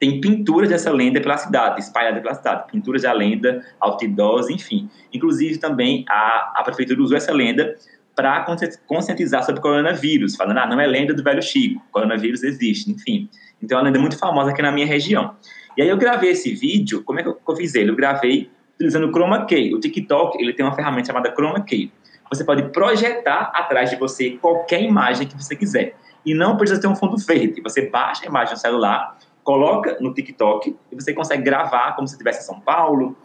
[0.00, 4.88] tem pinturas dessa lenda pela cidade, espalhadas pela cidade, pinturas da lenda, outdoors, enfim.
[5.12, 7.76] Inclusive também a, a prefeitura usou essa lenda
[8.16, 8.44] para
[8.86, 13.28] conscientizar sobre o coronavírus, falando, ah, não é lenda do velho Chico, coronavírus existe, enfim.
[13.62, 15.34] Então é uma lenda muito famosa aqui na minha região.
[15.76, 17.90] E aí eu gravei esse vídeo, como é que eu, eu fiz ele?
[17.90, 19.74] Eu gravei utilizando o Chroma Key.
[19.74, 21.92] O TikTok, ele tem uma ferramenta chamada Chroma Key.
[22.30, 25.94] Você pode projetar atrás de você qualquer imagem que você quiser.
[26.24, 27.60] E não precisa ter um fundo verde.
[27.60, 29.18] Você baixa a imagem no celular
[29.50, 33.16] coloca no TikTok e você consegue gravar como se estivesse em São Paulo,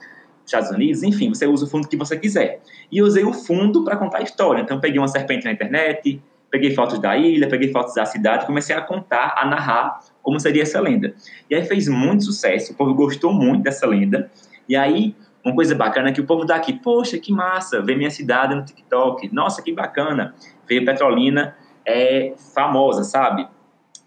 [0.44, 2.62] Estados Unidos, enfim, você usa o fundo que você quiser.
[2.92, 4.60] E usei o fundo para contar a história.
[4.60, 8.76] Então, peguei uma serpente na internet, peguei fotos da ilha, peguei fotos da cidade, comecei
[8.76, 11.14] a contar, a narrar como seria essa lenda.
[11.48, 14.32] E aí fez muito sucesso, o povo gostou muito dessa lenda.
[14.68, 18.10] E aí, uma coisa bacana é que o povo daqui, poxa, que massa, ver minha
[18.10, 20.34] cidade no TikTok, nossa, que bacana,
[20.68, 23.48] ver Petrolina é famosa, sabe?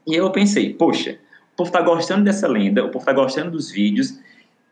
[0.04, 1.18] E eu pensei, poxa,
[1.59, 4.16] povo está gostando dessa lenda, o povo está gostando dos vídeos.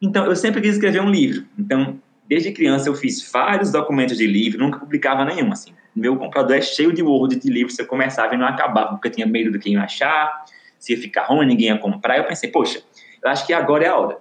[0.00, 1.44] Então, eu sempre quis escrever um livro.
[1.58, 5.72] Então, desde criança, eu fiz vários documentos de livro, nunca publicava nenhum, assim.
[5.94, 9.08] Meu computador é cheio de Word de livros, se eu começava e não acabava, porque
[9.08, 10.44] eu tinha medo do que ia achar,
[10.78, 12.18] se ia ficar ruim, ninguém ia comprar.
[12.18, 12.80] Eu pensei, poxa,
[13.20, 14.18] eu acho que agora é a hora.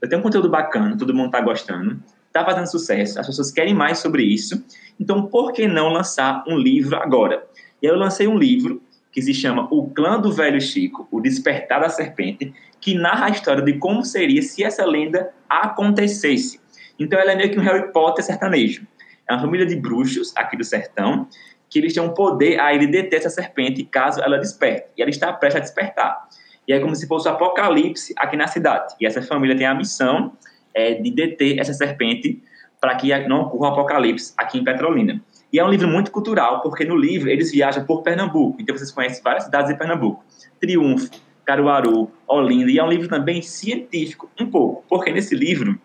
[0.00, 3.74] Eu tenho um conteúdo bacana, todo mundo está gostando, está fazendo sucesso, as pessoas querem
[3.74, 4.64] mais sobre isso,
[4.98, 7.46] então por que não lançar um livro agora?
[7.82, 8.80] E aí eu lancei um livro
[9.16, 13.30] que se chama O Clã do Velho Chico, O Despertar da Serpente, que narra a
[13.30, 16.60] história de como seria se essa lenda acontecesse.
[17.00, 18.86] Então ela é meio que um Harry Potter sertanejo.
[19.26, 21.26] É uma família de bruxos aqui do sertão
[21.70, 24.88] que eles têm um poder a ele deter essa serpente caso ela desperte.
[24.98, 26.28] E ela está prestes a despertar.
[26.68, 28.94] E é como se fosse o apocalipse aqui na cidade.
[29.00, 30.34] E essa família tem a missão
[30.74, 32.42] é, de deter essa serpente
[32.78, 35.22] para que não ocorra o apocalipse aqui em Petrolina.
[35.52, 38.60] E é um livro muito cultural, porque no livro eles viajam por Pernambuco.
[38.60, 40.24] Então vocês conhecem várias cidades de Pernambuco.
[40.60, 41.10] Triunfo,
[41.44, 42.70] Caruaru, Olinda.
[42.70, 44.84] E é um livro também científico, um pouco.
[44.88, 45.78] Porque nesse livro,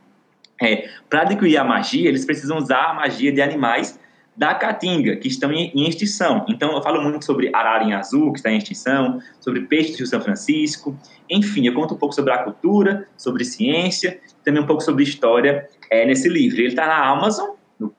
[0.61, 3.99] é, para adquirir a magia, eles precisam usar a magia de animais
[4.35, 6.45] da caatinga, que estão em, em, extinção.
[6.47, 10.21] Então, eu falo muito sobre ararinha azul, que está em extinção, sobre peixes do São
[10.21, 10.97] Francisco.
[11.29, 15.67] Enfim, eu conto um pouco sobre a cultura, sobre ciência, também um pouco sobre história
[15.89, 16.59] é, nesse livro.
[16.59, 17.49] Ele está na Amazon,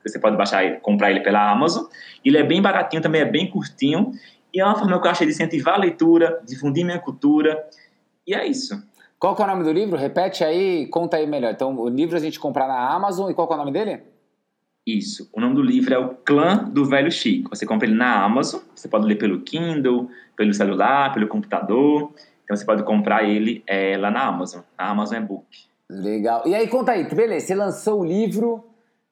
[0.05, 1.85] você pode baixar ele, comprar ele pela Amazon.
[2.23, 4.11] Ele é bem baratinho, também é bem curtinho.
[4.53, 7.63] E é uma forma que eu achei de incentivar a leitura, difundir minha cultura.
[8.27, 8.81] E é isso.
[9.19, 9.97] Qual é o nome do livro?
[9.97, 11.53] Repete aí, conta aí melhor.
[11.53, 14.01] Então, o livro a gente comprar na Amazon e qual é o nome dele?
[14.85, 15.29] Isso.
[15.33, 17.55] O nome do livro é O Clã do Velho Chico.
[17.55, 22.11] Você compra ele na Amazon, você pode ler pelo Kindle, pelo celular, pelo computador.
[22.43, 25.45] Então você pode comprar ele é, lá na Amazon, na Amazon Ebook.
[25.89, 26.43] Legal.
[26.45, 28.63] E aí, conta aí, beleza, você lançou o livro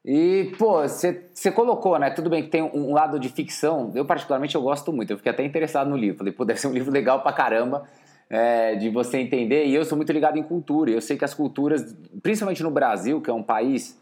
[0.04, 2.10] e, pô, você, colocou, né?
[2.10, 3.92] Tudo bem que tem um, um lado de ficção.
[3.94, 5.12] Eu, particularmente, eu gosto muito.
[5.12, 6.20] Eu fiquei até interessado no livro.
[6.20, 7.88] Falei, pô, deve ser um livro legal pra caramba.
[8.30, 11.34] É, de você entender, e eu sou muito ligado em cultura, eu sei que as
[11.34, 14.00] culturas, principalmente no Brasil, que é um país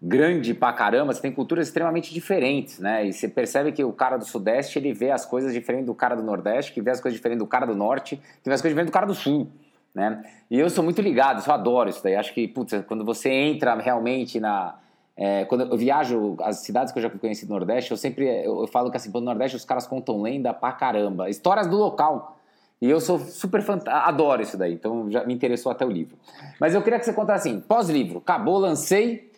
[0.00, 3.06] grande pra caramba, você tem culturas extremamente diferentes, né?
[3.06, 6.14] E você percebe que o cara do Sudeste, ele vê as coisas diferentes do cara
[6.14, 8.74] do Nordeste, que vê as coisas diferentes do cara do Norte, que vê as coisas
[8.74, 9.48] diferentes do cara do Sul,
[9.94, 10.22] né?
[10.50, 12.14] E eu sou muito ligado, eu adoro isso daí.
[12.14, 14.76] Acho que, putz, quando você entra realmente na...
[15.16, 18.62] É, quando eu viajo, as cidades que eu já conheci do Nordeste, eu sempre eu,
[18.62, 22.36] eu falo que assim, no Nordeste os caras contam lenda pra caramba, histórias do local.
[22.80, 26.16] E eu sou super fã, adoro isso daí, então já me interessou até o livro.
[26.60, 29.30] Mas eu queria que você contasse assim, pós-livro, acabou, lancei,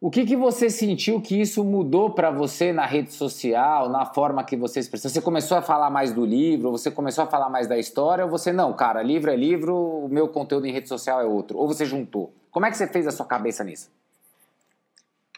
[0.00, 4.44] o que, que você sentiu que isso mudou para você na rede social, na forma
[4.44, 5.10] que você expressou?
[5.10, 8.30] Você começou a falar mais do livro, você começou a falar mais da história, ou
[8.30, 11.58] você, não, cara, livro é livro, o meu conteúdo em rede social é outro?
[11.58, 12.32] Ou você juntou?
[12.52, 13.90] Como é que você fez a sua cabeça nisso?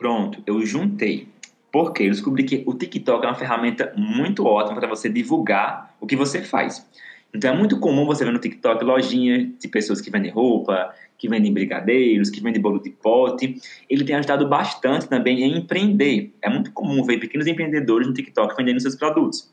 [0.00, 1.28] Pronto, eu juntei.
[1.70, 6.06] Porque eu descobri que o TikTok é uma ferramenta muito ótima para você divulgar o
[6.06, 6.88] que você faz.
[7.34, 11.28] Então é muito comum você ver no TikTok lojinha de pessoas que vendem roupa, que
[11.28, 13.60] vendem brigadeiros, que vendem bolo de pote.
[13.90, 16.32] Ele tem ajudado bastante também em empreender.
[16.40, 19.52] É muito comum ver pequenos empreendedores no TikTok vendendo seus produtos.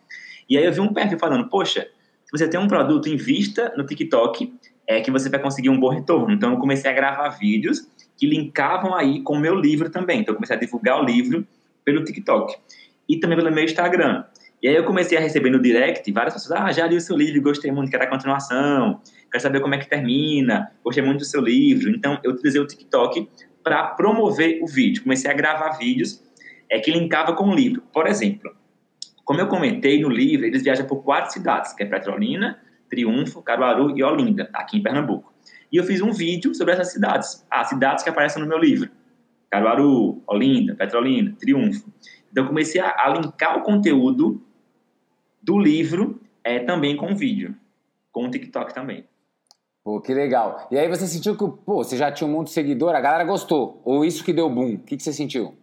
[0.50, 1.90] E aí eu vi um perfil falando, poxa,
[2.24, 4.54] se você tem um produto, invista no TikTok,
[4.88, 6.34] é que você vai conseguir um bom retorno.
[6.34, 7.86] Então eu comecei a gravar vídeos
[8.18, 10.22] que linkavam aí com o meu livro também.
[10.22, 11.48] Então eu comecei a divulgar o livro
[11.86, 12.56] pelo TikTok
[13.08, 14.26] e também pelo meu Instagram.
[14.62, 17.16] E aí eu comecei a receber no direct várias pessoas, ah, já li o seu
[17.16, 19.00] livro, gostei muito, quero a continuação,
[19.32, 21.92] quero saber como é que termina, gostei muito do seu livro.
[21.92, 23.30] Então eu utilizei o TikTok
[23.64, 25.04] para promover o vídeo.
[25.04, 26.24] Comecei a gravar vídeos
[26.70, 27.84] é, que linkava com o livro.
[27.94, 28.56] Por exemplo,
[29.24, 33.98] como eu comentei no livro, eles viajam por quatro cidades, que é Petrolina, Triunfo, Caruaru
[33.98, 35.34] e Olinda, aqui em Pernambuco.
[35.72, 38.90] E eu fiz um vídeo sobre essas cidades, as cidades que aparecem no meu livro.
[39.50, 41.92] Caruaru, Olinda, Petrolina, Triunfo.
[42.32, 44.42] Então eu comecei a, a linkar o conteúdo
[45.42, 47.56] do livro é, também com o vídeo,
[48.12, 49.06] com o TikTok também.
[49.84, 50.68] Pô, que legal.
[50.70, 53.24] E aí você sentiu que, pô, você já tinha um monte de seguidor, a galera
[53.24, 53.82] gostou?
[53.86, 54.76] Ou isso que deu boom?
[54.76, 55.56] O que, que você sentiu?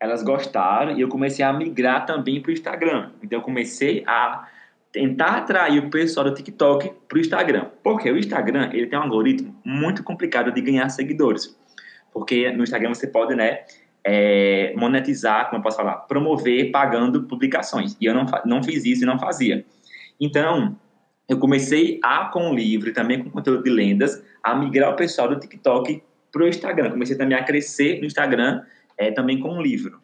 [0.00, 3.12] Elas gostaram e eu comecei a migrar também para o Instagram.
[3.22, 4.48] Então eu comecei a
[4.94, 7.66] tentar atrair o pessoal do TikTok para o Instagram.
[7.82, 11.58] Porque o Instagram ele tem um algoritmo muito complicado de ganhar seguidores.
[12.12, 13.64] Porque no Instagram você pode, né,
[14.04, 17.96] é, monetizar, como eu posso falar, promover pagando publicações.
[18.00, 19.66] E eu não, não fiz isso e não fazia.
[20.20, 20.78] Então,
[21.28, 24.96] eu comecei a, com o livro e também com conteúdo de lendas, a migrar o
[24.96, 26.92] pessoal do TikTok para o Instagram.
[26.92, 28.62] Comecei também a crescer no Instagram
[28.96, 30.00] é, também com o livro.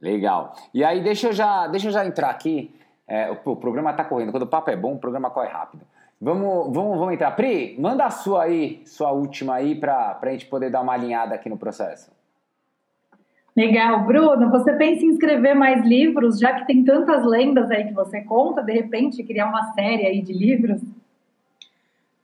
[0.00, 0.52] Legal.
[0.74, 2.74] E aí, deixa eu já, deixa eu já entrar aqui.
[3.12, 4.30] É, o, o, programa está correndo.
[4.30, 5.84] Quando o papo é bom, o programa corre rápido.
[6.18, 7.30] Vamos, vamos, vamos entrar.
[7.32, 11.34] Pri, manda a sua aí, sua última aí, para a gente poder dar uma alinhada
[11.34, 12.10] aqui no processo.
[13.54, 14.02] Legal.
[14.06, 18.22] Bruno, você pensa em escrever mais livros, já que tem tantas lendas aí que você
[18.22, 20.80] conta, de repente criar uma série aí de livros?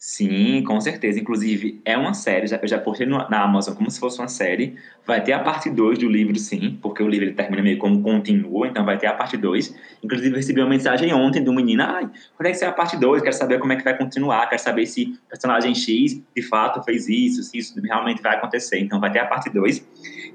[0.01, 1.19] Sim, com certeza.
[1.19, 4.77] Inclusive, é uma série, já, eu já postei na Amazon como se fosse uma série.
[5.05, 8.01] Vai ter a parte 2 do livro, sim, porque o livro ele termina meio como
[8.01, 9.75] continua, então vai ter a parte 2.
[10.01, 13.23] Inclusive, recebi uma mensagem ontem do menino: ai, quando é que sai a parte 2?
[13.23, 16.81] Quero saber como é que vai continuar, quero saber se o personagem X de fato
[16.85, 18.79] fez isso, se isso realmente vai acontecer.
[18.79, 19.85] Então, vai ter a parte 2.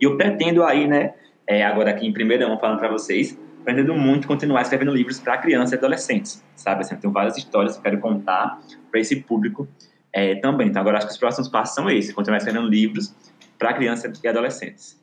[0.01, 1.13] E eu pretendo aí, né,
[1.47, 5.37] é, agora aqui em primeira mão falando para vocês, pretendo muito continuar escrevendo livros para
[5.37, 6.81] crianças e adolescentes, sabe?
[6.81, 8.59] Assim, eu tenho várias histórias que eu quero contar
[8.91, 9.67] para esse público
[10.11, 10.67] é, também.
[10.67, 13.13] Então, agora acho que os próximos passos são esses: continuar escrevendo livros
[13.57, 15.01] para crianças e adolescentes.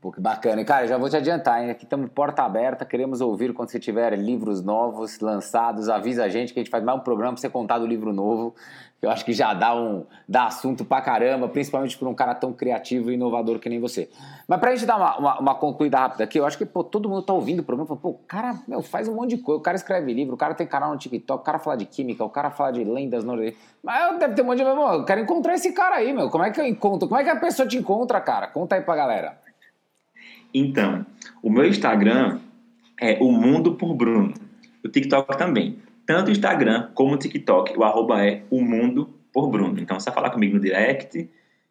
[0.00, 0.60] Pô, que bacana.
[0.60, 1.70] E, cara, já vou te adiantar, hein?
[1.70, 5.88] Aqui estamos porta aberta, queremos ouvir quando você tiver livros novos lançados.
[5.88, 8.12] Avisa a gente que a gente faz mais um programa para você contar do livro
[8.12, 8.52] novo.
[9.02, 12.52] Eu acho que já dá um dá assunto pra caramba, principalmente para um cara tão
[12.52, 14.08] criativo e inovador que nem você.
[14.46, 17.08] Mas pra gente dar uma, uma, uma, concluída rápida aqui, eu acho que pô, todo
[17.08, 19.62] mundo tá ouvindo o fala, pô, o cara meu, faz um monte de coisa, o
[19.62, 22.30] cara escreve livro, o cara tem canal no TikTok, o cara fala de química, o
[22.30, 23.58] cara fala de lendas norueguesas.
[23.82, 24.64] Mas deve ter um monte de.
[24.64, 26.30] Meu, eu quero encontrar esse cara aí, meu.
[26.30, 27.08] Como é que eu encontro?
[27.08, 28.46] Como é que a pessoa te encontra, cara?
[28.46, 29.36] Conta aí pra galera.
[30.54, 31.04] Então,
[31.42, 32.38] o meu Instagram
[33.00, 34.32] é o Mundo por Bruno.
[34.84, 35.76] O TikTok também.
[36.12, 39.80] Tanto o Instagram como o TikTok, o arroba é o Mundo por Bruno.
[39.80, 41.30] Então, só falar comigo no direct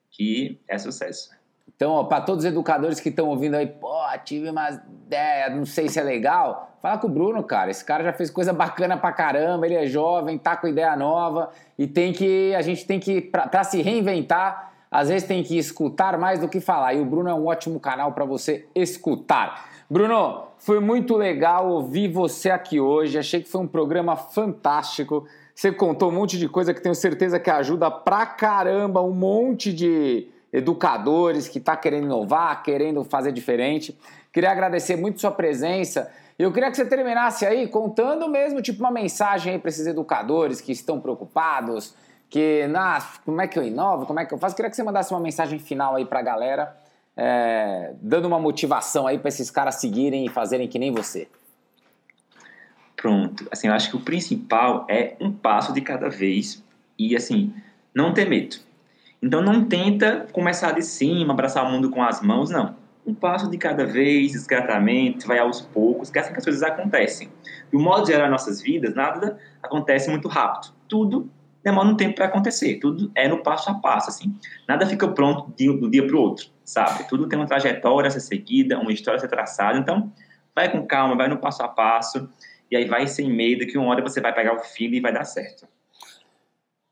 [0.10, 1.30] que é sucesso.
[1.76, 3.94] Então, para todos os educadores que estão ouvindo aí, pô,
[4.26, 7.70] tive uma ideia, não sei se é legal, fala com o Bruno, cara.
[7.70, 11.52] Esse cara já fez coisa bacana pra caramba, ele é jovem, tá com ideia nova
[11.78, 16.18] e tem que, a gente tem que, para se reinventar, às vezes tem que escutar
[16.18, 16.96] mais do que falar.
[16.96, 19.70] E o Bruno é um ótimo canal para você escutar.
[19.92, 23.20] Bruno, foi muito legal ouvir você aqui hoje.
[23.20, 25.28] Achei que foi um programa fantástico.
[25.54, 29.74] Você contou um monte de coisa que tenho certeza que ajuda pra caramba um monte
[29.74, 34.00] de educadores que está querendo inovar, querendo fazer diferente.
[34.32, 36.10] Queria agradecer muito sua presença.
[36.40, 40.62] Eu queria que você terminasse aí contando mesmo, tipo, uma mensagem aí para esses educadores
[40.62, 41.94] que estão preocupados,
[42.30, 44.56] que, ah, como é que eu inovo, como é que eu faço?
[44.56, 46.80] Queria que você mandasse uma mensagem final aí pra galera,
[47.16, 51.28] é, dando uma motivação aí para esses caras seguirem e fazerem que nem você.
[52.96, 56.64] Pronto, assim, eu acho que o principal é um passo de cada vez
[56.98, 57.54] e, assim,
[57.94, 58.58] não ter medo.
[59.22, 62.76] Então, não tenta começar de cima, abraçar o mundo com as mãos, não.
[63.06, 66.62] Um passo de cada vez, discretamente, vai aos poucos, que é assim que as coisas
[66.62, 67.30] acontecem.
[67.72, 70.72] Do modo geral, nas nossas vidas, nada acontece muito rápido.
[70.88, 71.28] Tudo
[71.64, 72.76] demora um tempo para acontecer.
[72.80, 74.36] Tudo é no passo a passo, assim.
[74.68, 77.04] Nada fica pronto de um dia para o outro, sabe?
[77.08, 79.78] Tudo tem uma trajetória a ser seguida, uma história a ser traçada.
[79.78, 80.12] Então,
[80.56, 82.30] vai com calma, vai no passo a passo,
[82.70, 85.12] e aí vai sem medo que uma hora você vai pegar o filho e vai
[85.12, 85.68] dar certo.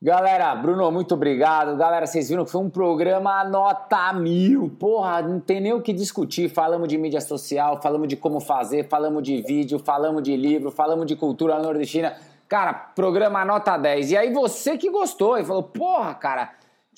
[0.02, 1.76] Galera, Bruno, muito obrigado.
[1.76, 4.70] Galera, vocês viram que foi um programa nota mil.
[4.78, 6.48] Porra, não tem nem o que discutir.
[6.48, 11.04] Falamos de mídia social, falamos de como fazer, falamos de vídeo, falamos de livro, falamos
[11.04, 12.16] de cultura nordestina.
[12.48, 14.12] Cara, programa nota 10.
[14.12, 16.50] E aí você que gostou e falou, porra, cara,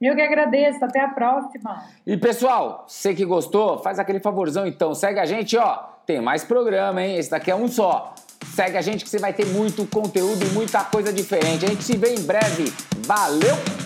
[0.00, 1.84] Eu que agradeço, até a próxima.
[2.06, 5.76] E pessoal, você que gostou, faz aquele favorzão então, segue a gente, ó.
[6.06, 7.16] Tem mais programa, hein?
[7.16, 8.14] Esse daqui é um só.
[8.54, 11.64] Segue a gente que você vai ter muito conteúdo e muita coisa diferente.
[11.64, 12.72] A gente se vê em breve.
[13.06, 13.79] Valeu!